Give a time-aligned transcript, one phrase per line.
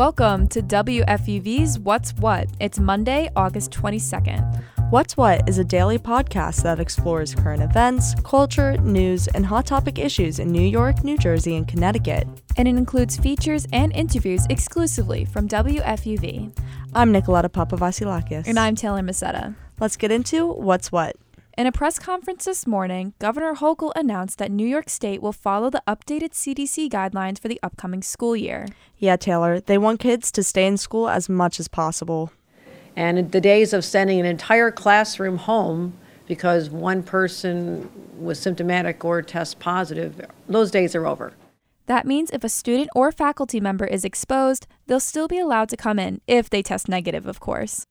[0.00, 2.48] Welcome to WFUV's What's What.
[2.58, 4.64] It's Monday, August 22nd.
[4.88, 9.98] What's What is a daily podcast that explores current events, culture, news, and hot topic
[9.98, 12.26] issues in New York, New Jersey, and Connecticut.
[12.56, 16.58] And it includes features and interviews exclusively from WFUV.
[16.94, 18.46] I'm Nicoletta Papavasilakis.
[18.46, 19.54] And I'm Taylor Masetta.
[19.80, 21.16] Let's get into What's What.
[21.60, 25.68] In a press conference this morning, Governor Hochul announced that New York State will follow
[25.68, 28.66] the updated CDC guidelines for the upcoming school year.
[28.96, 32.32] Yeah, Taylor, they want kids to stay in school as much as possible.
[32.96, 35.92] And the days of sending an entire classroom home
[36.26, 40.18] because one person was symptomatic or test positive,
[40.48, 41.34] those days are over.
[41.84, 45.76] That means if a student or faculty member is exposed, they'll still be allowed to
[45.76, 47.84] come in, if they test negative, of course.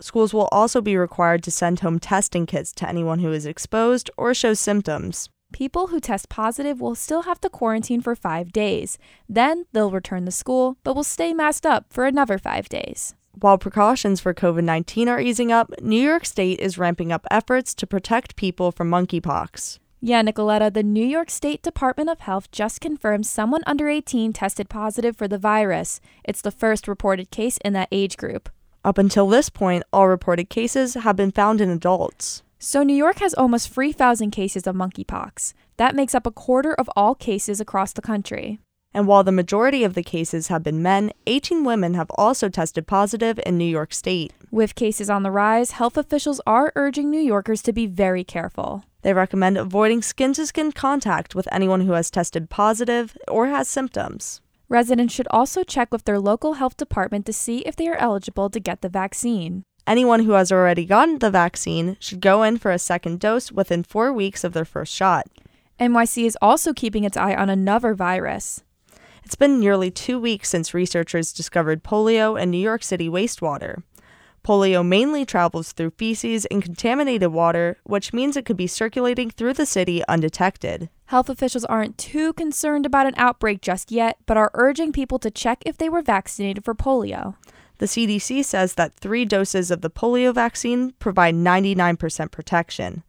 [0.00, 4.10] Schools will also be required to send home testing kits to anyone who is exposed
[4.16, 5.28] or shows symptoms.
[5.52, 8.98] People who test positive will still have to quarantine for five days.
[9.28, 13.14] Then they'll return to school, but will stay masked up for another five days.
[13.32, 17.74] While precautions for COVID 19 are easing up, New York State is ramping up efforts
[17.76, 19.78] to protect people from monkeypox.
[20.02, 24.70] Yeah, Nicoletta, the New York State Department of Health just confirmed someone under 18 tested
[24.70, 26.00] positive for the virus.
[26.24, 28.48] It's the first reported case in that age group.
[28.82, 32.42] Up until this point, all reported cases have been found in adults.
[32.58, 35.52] So, New York has almost 3,000 cases of monkeypox.
[35.76, 38.58] That makes up a quarter of all cases across the country.
[38.92, 42.86] And while the majority of the cases have been men, 18 women have also tested
[42.86, 44.32] positive in New York State.
[44.50, 48.84] With cases on the rise, health officials are urging New Yorkers to be very careful.
[49.02, 53.68] They recommend avoiding skin to skin contact with anyone who has tested positive or has
[53.68, 54.40] symptoms.
[54.70, 58.48] Residents should also check with their local health department to see if they are eligible
[58.48, 59.64] to get the vaccine.
[59.84, 63.82] Anyone who has already gotten the vaccine should go in for a second dose within
[63.82, 65.26] four weeks of their first shot.
[65.80, 68.62] NYC is also keeping its eye on another virus.
[69.24, 73.82] It's been nearly two weeks since researchers discovered polio in New York City wastewater.
[74.42, 79.54] Polio mainly travels through feces and contaminated water, which means it could be circulating through
[79.54, 80.88] the city undetected.
[81.06, 85.30] Health officials aren't too concerned about an outbreak just yet, but are urging people to
[85.30, 87.34] check if they were vaccinated for polio.
[87.78, 93.02] The CDC says that three doses of the polio vaccine provide 99% protection.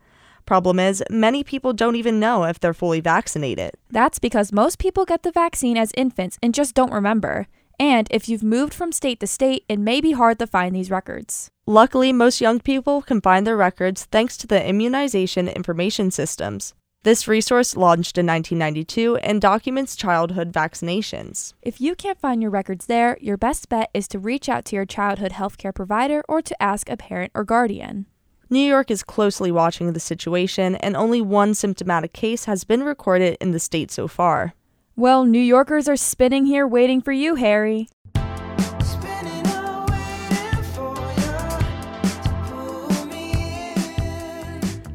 [0.45, 3.71] Problem is, many people don't even know if they're fully vaccinated.
[3.89, 7.47] That's because most people get the vaccine as infants and just don't remember.
[7.81, 10.91] And if you've moved from state to state, it may be hard to find these
[10.91, 11.49] records.
[11.65, 16.75] Luckily, most young people can find their records thanks to the Immunization Information Systems.
[17.01, 21.55] This resource launched in 1992 and documents childhood vaccinations.
[21.63, 24.75] If you can't find your records there, your best bet is to reach out to
[24.75, 28.05] your childhood healthcare provider or to ask a parent or guardian.
[28.51, 33.37] New York is closely watching the situation, and only one symptomatic case has been recorded
[33.41, 34.53] in the state so far.
[35.01, 37.87] Well, New Yorkers are spinning here waiting for you, Harry.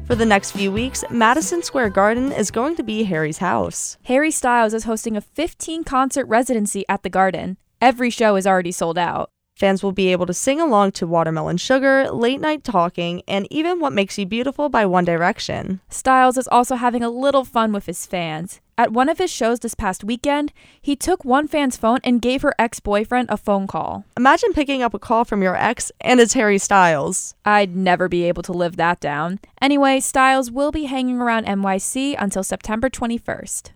[0.05, 3.97] For the next few weeks, Madison Square Garden is going to be Harry's house.
[4.03, 7.57] Harry Styles is hosting a 15 concert residency at the Garden.
[7.81, 9.29] Every show is already sold out.
[9.57, 13.81] Fans will be able to sing along to Watermelon Sugar, Late Night Talking, and even
[13.81, 15.81] What Makes You Beautiful by One Direction.
[15.89, 18.61] Styles is also having a little fun with his fans.
[18.79, 22.43] At one of his shows this past weekend, he took one fan's phone and gave
[22.43, 24.05] her ex boyfriend a phone call.
[24.15, 27.33] Imagine picking up a call from your ex and it's Harry Styles.
[27.43, 29.39] I'd never be able to live that down.
[29.59, 33.71] Anyway, Styles will be hanging around NYC until September 21st.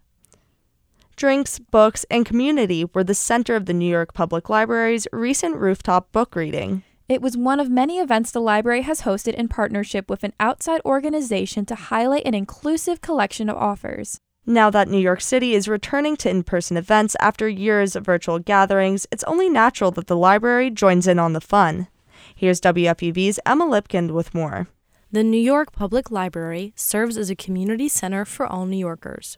[1.15, 6.11] Drinks, books, and community were the center of the New York Public Library's recent rooftop
[6.11, 6.83] book reading.
[7.09, 10.81] It was one of many events the library has hosted in partnership with an outside
[10.85, 14.19] organization to highlight an inclusive collection of authors.
[14.45, 18.39] Now that New York City is returning to in person events after years of virtual
[18.39, 21.87] gatherings, it's only natural that the library joins in on the fun.
[22.35, 24.67] Here's WFUV's Emma Lipkind with more.
[25.11, 29.37] The New York Public Library serves as a community center for all New Yorkers.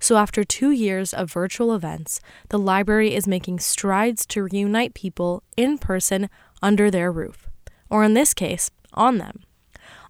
[0.00, 5.42] So, after two years of virtual events, the library is making strides to reunite people
[5.54, 6.30] in person
[6.62, 7.50] under their roof,
[7.90, 9.40] or in this case, on them.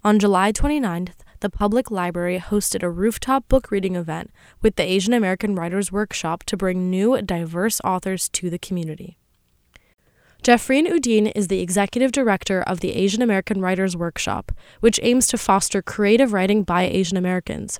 [0.05, 1.15] On July 29th,
[1.45, 4.31] the public library hosted a rooftop book reading event
[4.63, 9.19] with the Asian American Writers Workshop to bring new, diverse authors to the community.
[10.43, 15.37] Jafreen Uddin is the executive director of the Asian American Writers Workshop, which aims to
[15.37, 17.79] foster creative writing by Asian Americans.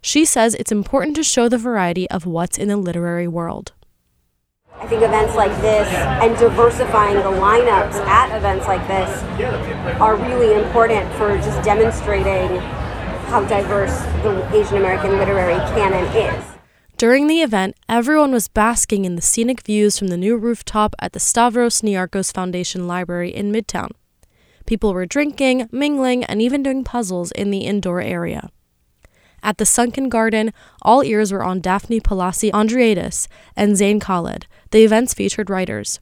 [0.00, 3.72] She says it's important to show the variety of what's in the literary world.
[4.80, 9.22] I think events like this and diversifying the lineups at events like this
[10.00, 12.60] are really important for just demonstrating
[13.34, 16.44] how diverse the Asian American literary canon is.
[16.96, 21.14] During the event, everyone was basking in the scenic views from the new rooftop at
[21.14, 23.90] the Stavros Niarchos Foundation Library in Midtown.
[24.66, 28.50] People were drinking, mingling, and even doing puzzles in the indoor area.
[29.42, 30.52] At the Sunken Garden,
[30.82, 33.26] all ears were on Daphne Palasi Andreadis
[33.56, 34.46] and Zain Khalid.
[34.70, 35.98] The events featured writers.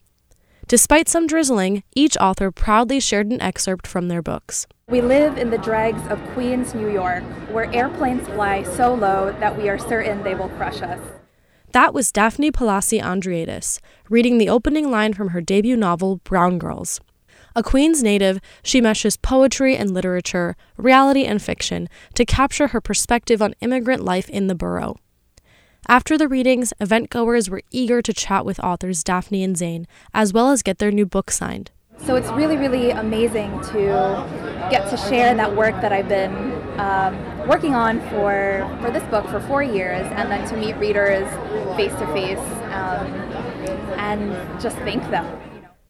[0.68, 4.66] Despite some drizzling, each author proudly shared an excerpt from their books.
[4.88, 9.56] We live in the dregs of Queens, New York, where airplanes fly so low that
[9.56, 10.98] we are certain they will crush us.
[11.70, 13.78] That was Daphne Palasi Andreadis,
[14.10, 17.00] reading the opening line from her debut novel, Brown Girls.
[17.54, 23.40] A Queens native, she meshes poetry and literature, reality and fiction to capture her perspective
[23.40, 24.96] on immigrant life in the borough.
[25.88, 30.32] After the readings, event goers were eager to chat with authors Daphne and Zain, as
[30.32, 31.70] well as get their new book signed.
[32.04, 34.26] So it's really, really amazing to
[34.70, 36.34] get to share that work that I've been
[36.80, 41.28] um, working on for, for this book for four years, and then to meet readers
[41.76, 42.38] face to face
[43.98, 45.40] and just thank them.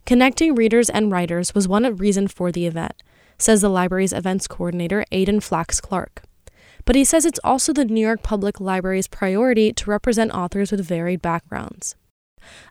[0.05, 2.93] Connecting readers and writers was one reason for the event,
[3.39, 6.25] says the library's events coordinator, Aidan Flax Clark.
[6.85, 10.85] But he says it's also the New York Public Library's priority to represent authors with
[10.85, 11.95] varied backgrounds.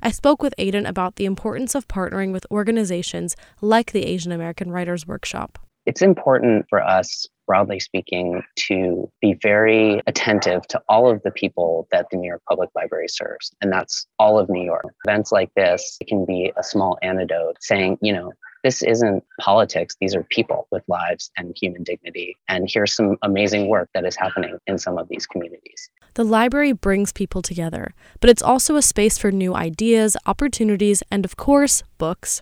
[0.02, 4.72] I spoke with Aidan about the importance of partnering with organizations like the Asian American
[4.72, 5.60] Writers Workshop.
[5.86, 11.86] It's important for us broadly speaking, to be very attentive to all of the people
[11.92, 13.52] that the New York Public Library serves.
[13.60, 14.86] And that's all of New York.
[15.06, 18.32] Events like this can be a small antidote saying, you know,
[18.64, 19.98] this isn't politics.
[20.00, 22.38] These are people with lives and human dignity.
[22.48, 25.90] And here's some amazing work that is happening in some of these communities.
[26.16, 31.24] The library brings people together, but it's also a space for new ideas, opportunities, and
[31.24, 32.42] of course, books.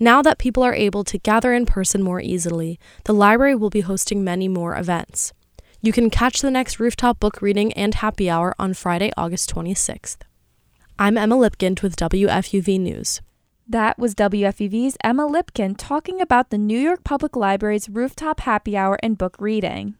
[0.00, 3.82] Now that people are able to gather in person more easily, the library will be
[3.82, 5.32] hosting many more events.
[5.82, 10.16] You can catch the next rooftop book reading and happy hour on Friday, August 26th.
[10.98, 13.20] I'm Emma Lipkind with WFUV News.
[13.68, 18.98] That was WFUV's Emma Lipkind talking about the New York Public Library's rooftop happy hour
[19.02, 19.94] and book reading.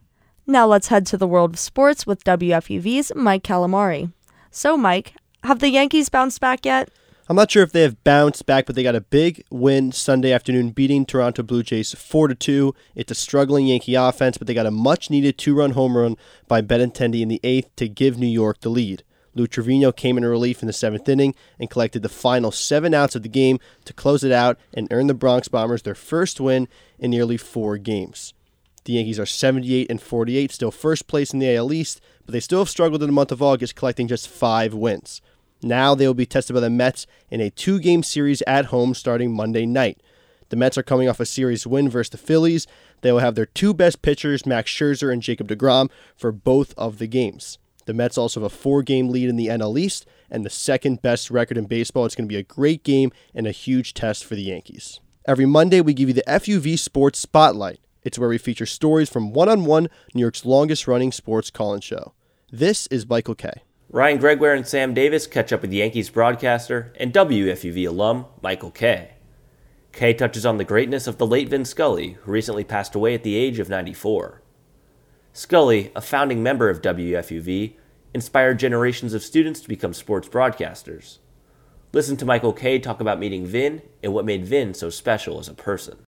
[0.47, 4.13] Now let's head to the world of sports with WFUV's Mike Calamari.
[4.51, 6.91] So, Mike, have the Yankees bounced back yet?
[7.31, 10.33] I'm not sure if they have bounced back, but they got a big win Sunday
[10.33, 12.75] afternoon, beating Toronto Blue Jays four to two.
[12.95, 17.23] It's a struggling Yankee offense, but they got a much-needed two-run home run by Benintendi
[17.23, 19.03] in the eighth to give New York the lead.
[19.35, 23.17] Lou Trivino came in relief in the seventh inning and collected the final seven outs
[23.17, 26.69] of the game to close it out and earn the Bronx Bombers their first win
[26.99, 28.35] in nearly four games.
[28.85, 32.41] The Yankees are 78 and 48, still first place in the AL East, but they
[32.41, 35.23] still have struggled in the month of August, collecting just five wins.
[35.63, 38.93] Now they will be tested by the Mets in a two game series at home
[38.95, 40.03] starting Monday night.
[40.51, 42.67] The Mets are coming off a series win versus the Phillies.
[43.01, 46.99] They will have their two best pitchers, Max Scherzer and Jacob DeGrom, for both of
[46.99, 47.59] the games.
[47.87, 51.01] The Mets also have a four game lead in the NL East and the second
[51.01, 52.05] best record in baseball.
[52.05, 55.01] It's going to be a great game and a huge test for the Yankees.
[55.27, 57.81] Every Monday, we give you the FUV Sports Spotlight.
[58.05, 61.73] It's where we feature stories from one on one New York's longest running sports call
[61.73, 62.13] in show.
[62.53, 63.63] This is Michael Kay.
[63.89, 69.13] Ryan Gregoire and Sam Davis catch up with Yankees broadcaster and WFUV alum Michael Kay.
[69.93, 73.23] Kay touches on the greatness of the late Vin Scully, who recently passed away at
[73.23, 74.43] the age of 94.
[75.33, 77.75] Scully, a founding member of WFUV,
[78.13, 81.19] inspired generations of students to become sports broadcasters.
[81.95, 85.49] Listen to Michael Kay talk about meeting Vin and what made Vin so special as
[85.49, 86.05] a person.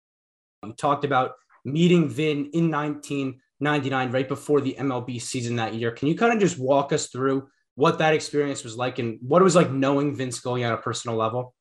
[0.61, 1.35] We talked about
[1.67, 5.91] meeting Vin in 1999, right before the MLB season that year.
[5.91, 9.41] Can you kind of just walk us through what that experience was like and what
[9.41, 11.53] it was like knowing Vin Scully on a personal level?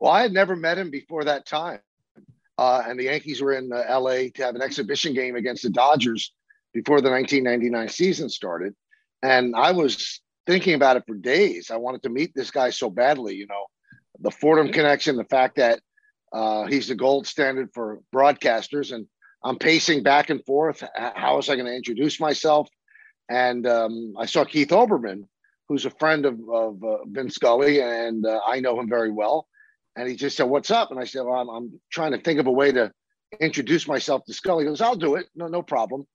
[0.00, 1.80] Well, I had never met him before that time.
[2.56, 5.70] Uh, and the Yankees were in uh, LA to have an exhibition game against the
[5.70, 6.32] Dodgers
[6.74, 8.74] before the 1999 season started.
[9.22, 11.70] And I was thinking about it for days.
[11.70, 13.66] I wanted to meet this guy so badly, you know,
[14.20, 15.80] the Fordham connection, the fact that
[16.32, 18.92] uh, he's the gold standard for broadcasters.
[18.92, 19.06] And
[19.42, 20.82] I'm pacing back and forth.
[20.94, 22.68] How was I going to introduce myself?
[23.28, 25.24] And um, I saw Keith Olbermann,
[25.68, 29.46] who's a friend of, of uh, Vin Scully, and uh, I know him very well.
[29.96, 30.90] And he just said, What's up?
[30.90, 32.92] And I said, well, I'm, I'm trying to think of a way to
[33.40, 34.64] introduce myself to Scully.
[34.64, 35.26] He goes, I'll do it.
[35.34, 36.06] No, no problem.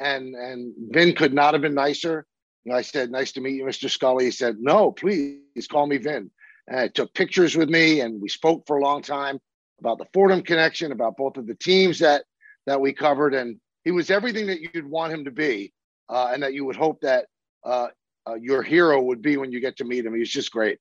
[0.00, 2.26] And and Vin could not have been nicer.
[2.64, 3.90] Know, I said, Nice to meet you, Mr.
[3.90, 4.26] Scully.
[4.26, 6.30] He said, No, please call me Vin.
[6.68, 9.40] And I took pictures with me, and we spoke for a long time
[9.80, 12.24] about the Fordham connection, about both of the teams that
[12.66, 13.34] that we covered.
[13.34, 15.72] And he was everything that you'd want him to be
[16.08, 17.26] uh, and that you would hope that
[17.64, 17.88] uh,
[18.26, 20.14] uh, your hero would be when you get to meet him.
[20.14, 20.78] He's just great.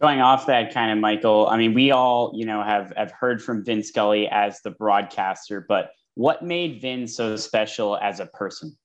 [0.00, 3.42] Going off that kind of Michael, I mean, we all you know have have heard
[3.42, 8.76] from Vin Scully as the broadcaster, but what made Vin so special as a person?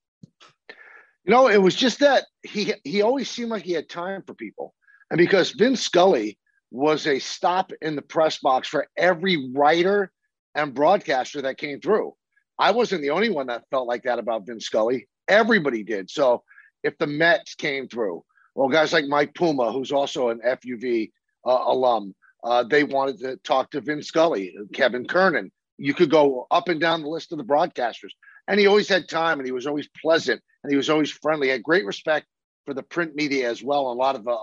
[1.26, 4.34] You know, it was just that he he always seemed like he had time for
[4.34, 4.74] people,
[5.10, 6.40] and because Vin Scully
[6.72, 10.14] was a stop in the press box for every writer
[10.56, 12.14] and broadcaster that came through.
[12.60, 15.08] I wasn't the only one that felt like that about Vin Scully.
[15.28, 16.10] Everybody did.
[16.10, 16.44] So
[16.84, 18.24] if the Mets came through,
[18.56, 21.12] well, guys like Mike Puma, who's also an FUV
[21.46, 25.52] uh, alum, uh, they wanted to talk to Vin Scully, Kevin Kernan.
[25.78, 28.12] You could go up and down the list of the broadcasters.
[28.48, 31.48] And he always had time and he was always pleasant and he was always friendly.
[31.48, 32.26] He had great respect
[32.66, 33.92] for the print media as well.
[33.92, 34.38] A lot of uh,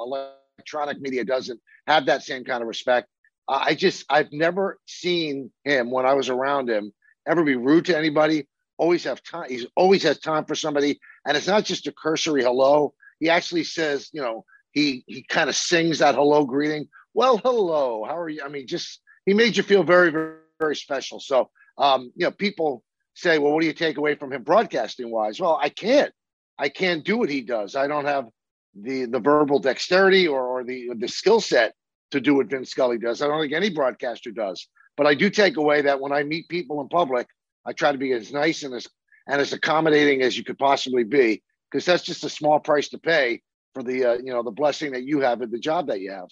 [0.59, 3.09] electronic media doesn't have that same kind of respect.
[3.49, 6.93] I just, I've never seen him when I was around him
[7.27, 8.47] ever be rude to anybody.
[8.77, 9.49] Always have time.
[9.49, 11.01] He always has time for somebody.
[11.27, 12.95] And it's not just a cursory hello.
[13.21, 16.89] He actually says, you know, he he kind of sings that hello greeting.
[17.15, 18.05] Well, hello.
[18.05, 18.43] How are you?
[18.45, 21.19] I mean, just he made you feel very, very, very special.
[21.19, 25.11] So, um, you know, people say, well, what do you take away from him broadcasting
[25.11, 25.41] wise?
[25.41, 26.13] Well, I can't.
[26.59, 27.75] I can't do what he does.
[27.75, 28.27] I don't have
[28.81, 31.75] the the verbal dexterity or, or the the skill set
[32.11, 33.23] to do what Vince Scully does.
[33.23, 34.69] I don't think any broadcaster does.
[34.97, 37.29] But I do take away that when I meet people in public,
[37.65, 38.89] I try to be as nice and as
[39.29, 42.99] and as accommodating as you could possibly be, because that's just a small price to
[42.99, 43.43] pay
[43.75, 46.11] for the uh, you know the blessing that you have and the job that you
[46.11, 46.29] have.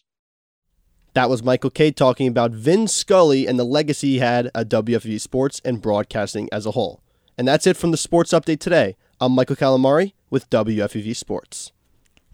[1.14, 5.20] That was Michael Kay talking about Vin Scully and the legacy he had at WFUV
[5.20, 7.00] Sports and broadcasting as a whole.
[7.38, 8.96] And that's it from the Sports Update today.
[9.20, 11.72] I'm Michael Calamari with WFUV Sports.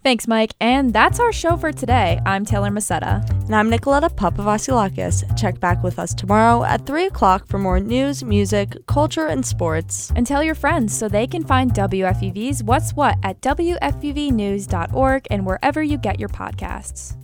[0.03, 0.55] Thanks, Mike.
[0.61, 2.21] And that's our show for today.
[2.27, 3.25] I'm Taylor Macetta.
[3.31, 5.39] And I'm Nicoletta Papavasilakis.
[5.39, 10.13] Check back with us tomorrow at 3 o'clock for more news, music, culture, and sports.
[10.17, 15.83] And tell your friends so they can find WFUV's What's What at WFUVnews.org and wherever
[15.83, 17.17] you get your podcasts.